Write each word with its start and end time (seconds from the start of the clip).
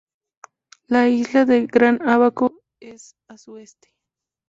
La 0.87 1.07
isla 1.09 1.45
de 1.45 1.67
Gran 1.67 2.01
Ábaco 2.09 2.59
es 2.79 3.13
a 3.27 3.37
su 3.37 3.57
este. 3.57 3.93